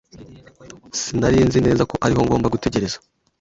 [1.01, 2.97] Sinari nzi neza ko ariho ngomba gutegereza.